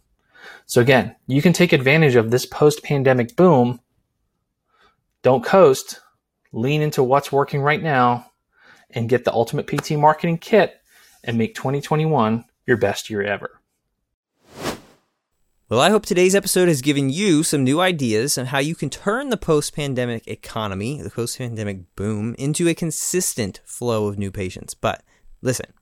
So 0.64 0.80
again, 0.80 1.14
you 1.26 1.42
can 1.42 1.52
take 1.52 1.74
advantage 1.74 2.16
of 2.16 2.30
this 2.30 2.46
post-pandemic 2.46 3.36
boom. 3.36 3.80
Don't 5.20 5.44
coast, 5.44 6.00
lean 6.52 6.80
into 6.80 7.02
what's 7.02 7.30
working 7.30 7.60
right 7.60 7.82
now 7.82 8.30
and 8.88 9.10
get 9.10 9.26
the 9.26 9.32
ultimate 9.34 9.66
PT 9.66 9.90
marketing 9.98 10.38
kit 10.38 10.80
and 11.22 11.36
make 11.36 11.54
2021 11.54 12.46
your 12.66 12.78
best 12.78 13.10
year 13.10 13.22
ever. 13.22 13.59
Well, 15.70 15.78
I 15.78 15.90
hope 15.90 16.04
today's 16.04 16.34
episode 16.34 16.66
has 16.66 16.82
given 16.82 17.10
you 17.10 17.44
some 17.44 17.62
new 17.62 17.80
ideas 17.80 18.36
on 18.36 18.46
how 18.46 18.58
you 18.58 18.74
can 18.74 18.90
turn 18.90 19.28
the 19.28 19.36
post 19.36 19.72
pandemic 19.72 20.26
economy, 20.26 21.00
the 21.00 21.10
post 21.10 21.38
pandemic 21.38 21.94
boom, 21.94 22.34
into 22.40 22.66
a 22.66 22.74
consistent 22.74 23.60
flow 23.64 24.08
of 24.08 24.18
new 24.18 24.32
patients. 24.32 24.74
But 24.74 25.04
listen, 25.42 25.72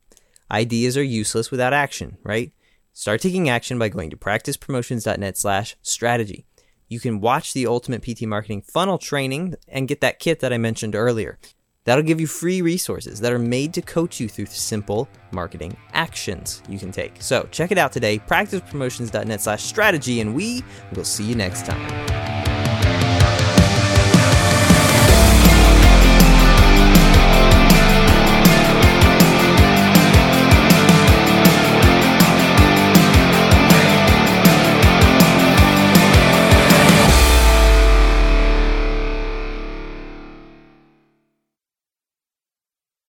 ideas 0.51 0.99
are 0.99 1.03
useless 1.03 1.51
without 1.51 1.73
action, 1.73 2.19
right? 2.23 2.53
Start 2.93 3.23
taking 3.23 3.49
action 3.49 3.79
by 3.79 3.89
going 3.89 4.11
to 4.11 4.17
practicepromotions.net 4.19 5.39
slash 5.39 5.75
strategy. 5.81 6.45
You 6.89 7.01
can 7.01 7.23
watch 7.23 7.55
the 7.55 7.67
Ultimate 7.67 8.03
PT 8.03 8.27
Marketing 8.27 8.61
Funnel 8.61 8.99
training 8.99 9.55
and 9.69 9.89
get 9.89 10.03
that 10.03 10.19
kit 10.19 10.41
that 10.41 10.53
I 10.53 10.59
mentioned 10.59 10.95
earlier. 10.97 11.39
That'll 11.89 12.05
give 12.05 12.21
you 12.21 12.27
free 12.27 12.61
resources 12.61 13.19
that 13.21 13.33
are 13.33 13.39
made 13.39 13.73
to 13.73 13.81
coach 13.81 14.21
you 14.21 14.29
through 14.29 14.45
simple 14.45 15.09
marketing 15.31 15.75
actions 15.95 16.63
you 16.69 16.79
can 16.79 16.93
take. 16.93 17.15
So 17.19 17.49
check 17.51 17.73
it 17.73 17.79
out 17.79 17.93
today, 17.93 18.19
practicepromotions.net 18.19 19.41
slash 19.41 19.63
strategy, 19.63 20.21
and 20.21 20.35
we 20.35 20.63
will 20.95 21.07
see 21.07 21.25
you 21.25 21.35
next 21.35 21.65
time. 21.65 22.28